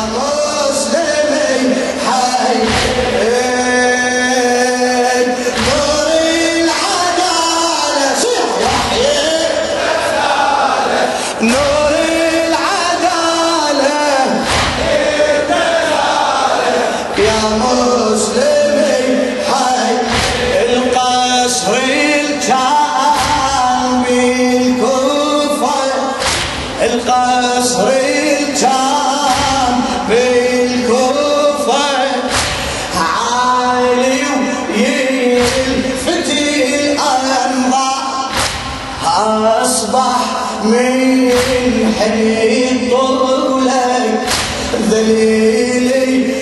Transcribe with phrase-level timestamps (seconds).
[0.00, 0.49] amor.
[39.62, 40.16] أصبح
[40.64, 41.30] من
[42.00, 44.28] حنين طرق لك
[44.90, 46.39] ذليلي.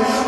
[0.00, 0.21] light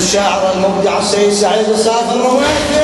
[0.00, 2.80] الشاعر المبدع السيد سعيد الصافي المهندس.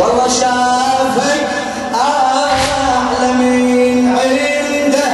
[0.00, 1.48] والله شافك
[1.94, 5.12] أعلى من عنده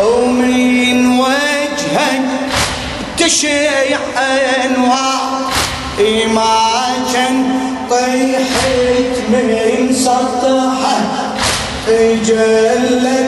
[0.00, 2.22] ومن وجهك
[3.18, 3.98] تشيع
[4.64, 5.24] أنواع.
[6.34, 7.44] ما كان
[7.90, 10.98] طيحت من سطحه
[12.26, 13.23] جلت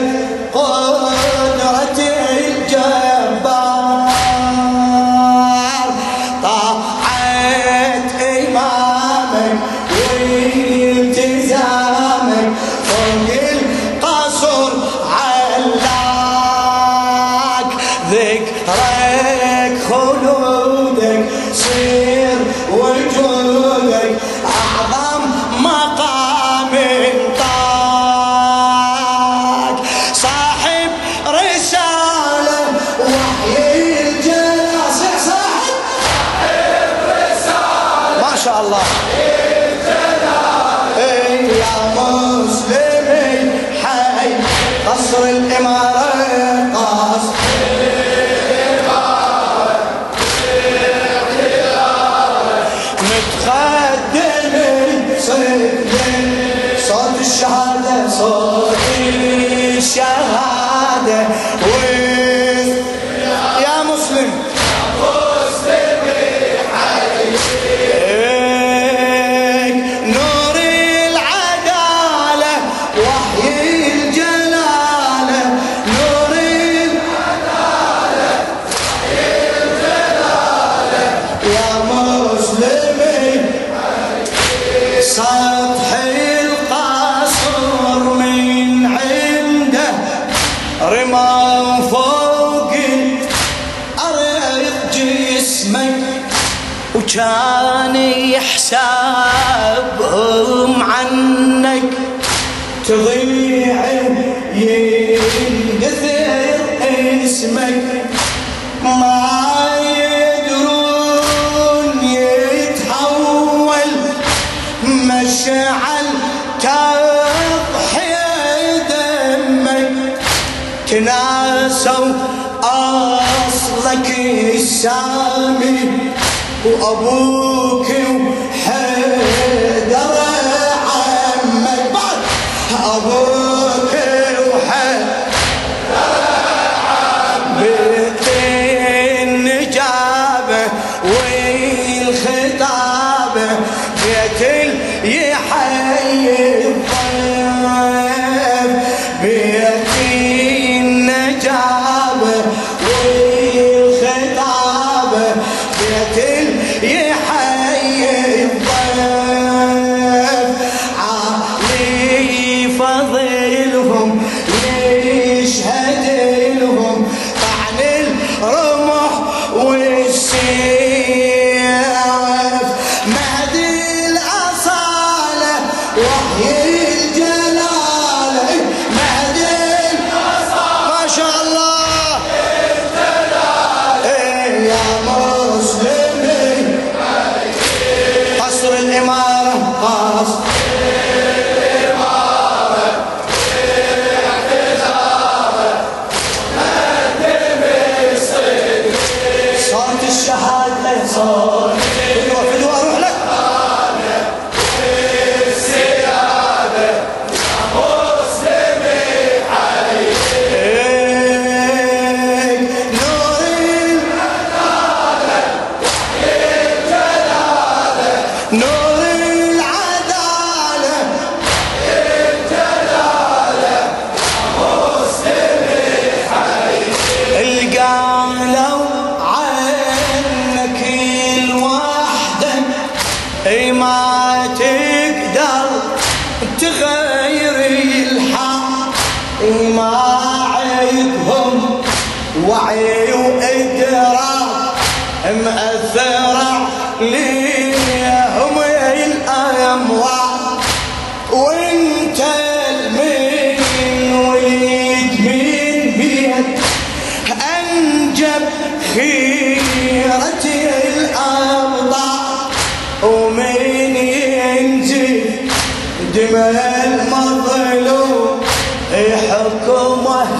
[64.17, 64.46] Island.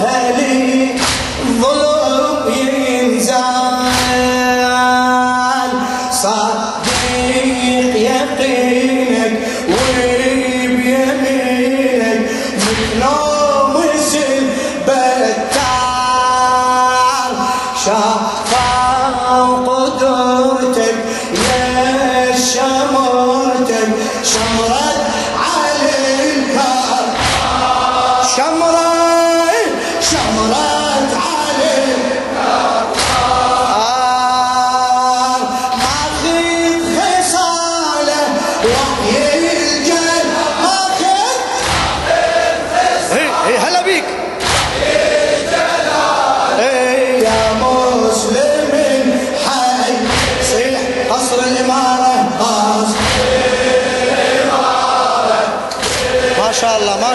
[0.07, 0.95] أهلي
[1.61, 2.53] ظلم
[2.87, 3.56] ينزال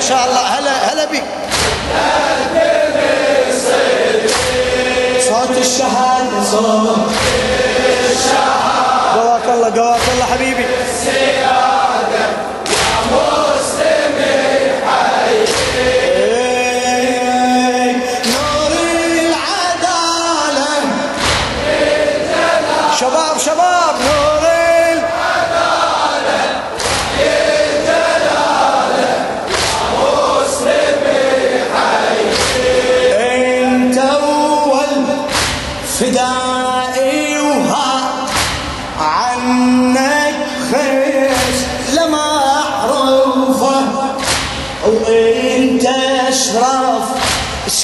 [0.09, 0.41] شاء الله.
[0.41, 1.25] هلا هلا بك
[5.29, 6.99] صوت الشهادة صوت
[8.11, 9.13] الشهادة.
[9.15, 10.67] قواك الله قواك الله حبيبي.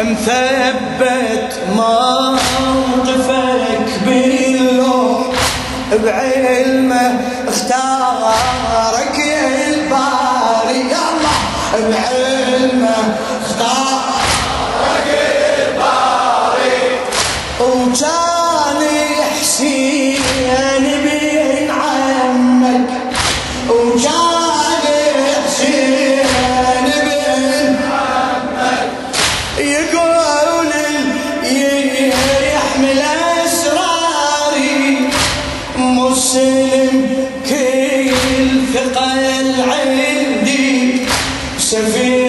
[0.04, 3.20] مثبت موقفك
[4.06, 5.34] باللوم
[6.04, 9.18] بعلمه اختارك
[9.68, 10.80] الباري.
[10.90, 11.38] يا الله
[11.90, 12.23] بعلمه
[41.74, 42.23] Você vê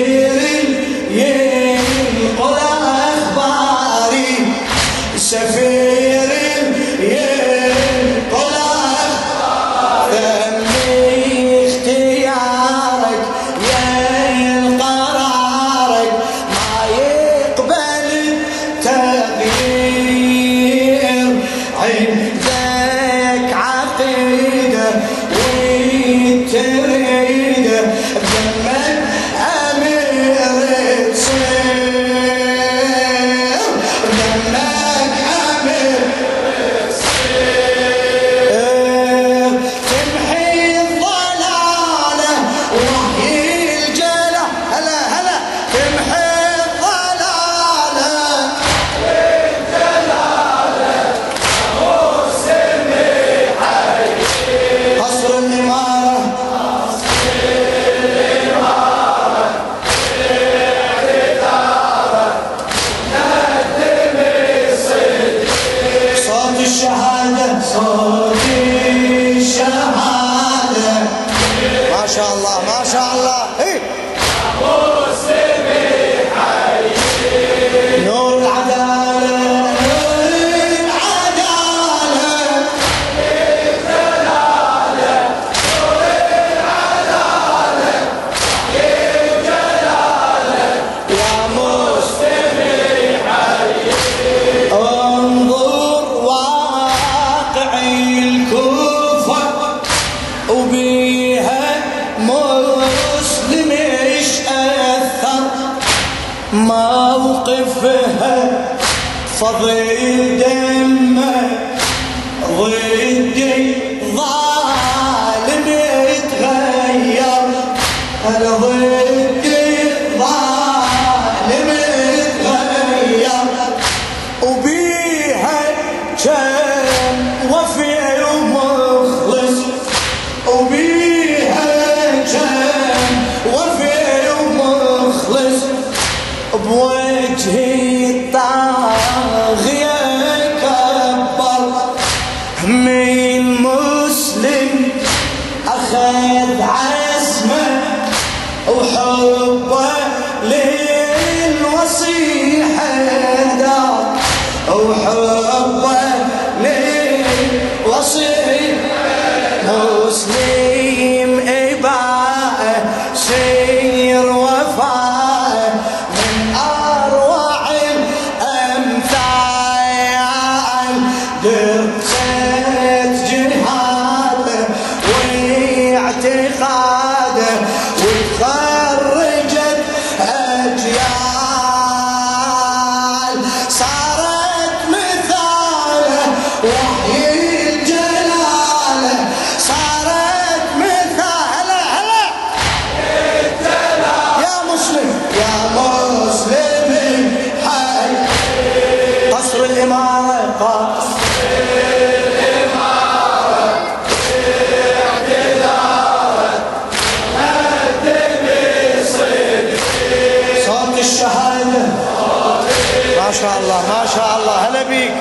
[213.40, 215.12] شاء الله ما شاء الله هلا بيك.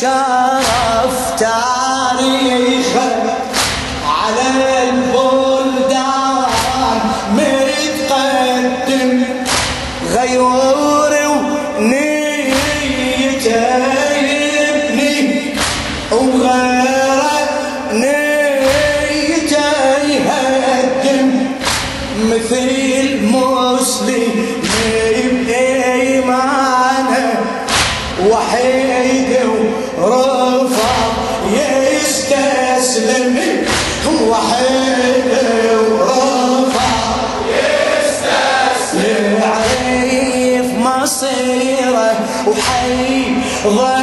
[0.00, 2.90] شرف تاريخ
[4.08, 4.46] على
[4.88, 6.42] البلدان
[7.36, 9.10] متقدم
[10.14, 11.12] غيور
[11.78, 12.12] ونيته
[14.20, 15.20] يبني
[16.12, 17.48] وغيره
[17.92, 19.72] نيته
[20.08, 21.28] يهدم.
[22.30, 22.68] مثل
[23.22, 24.34] مسلم
[25.46, 27.26] بإيمانه
[28.30, 29.31] وحيد
[30.02, 30.94] رفع
[31.52, 33.36] يستسلم.
[36.00, 36.92] ورفع
[37.48, 39.40] يستسلم.
[39.42, 42.14] يعرف مصيره
[42.46, 43.34] وحي
[43.64, 44.01] ظل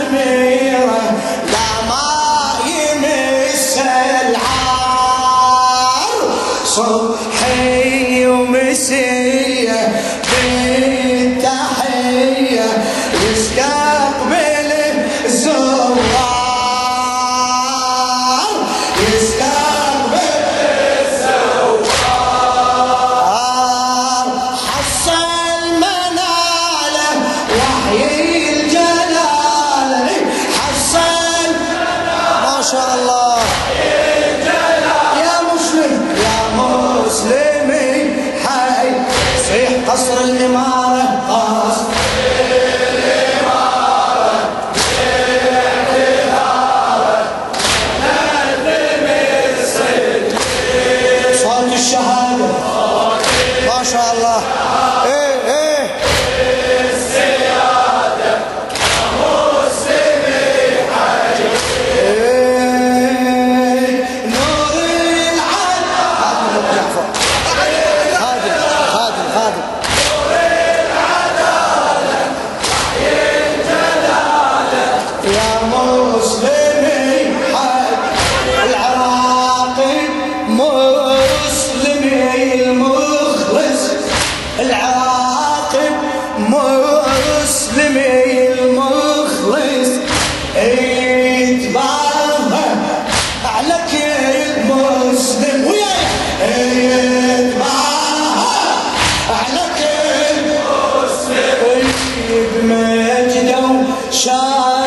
[104.12, 104.79] shine.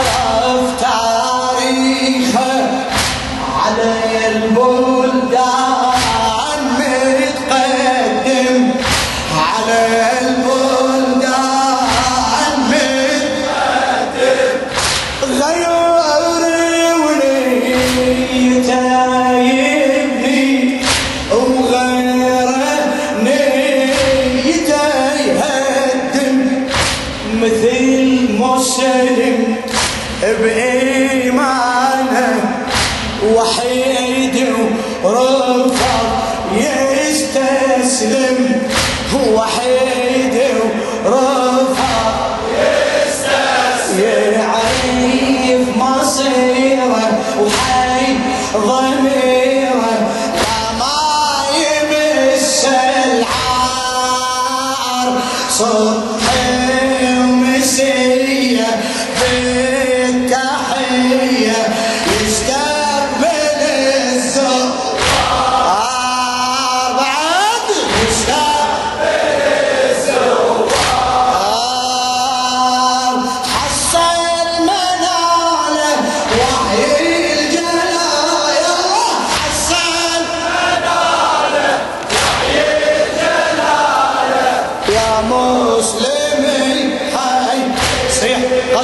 [39.62, 40.01] है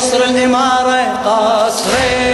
[0.08, 2.27] قصر الإمارة قصر